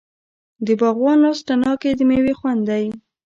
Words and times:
د 0.65 0.67
باغوان 0.79 1.17
لاس 1.23 1.39
تڼاکې 1.47 1.89
د 1.97 1.99
میوې 2.09 2.33
خوند 2.39 2.61
دی. 2.69 2.85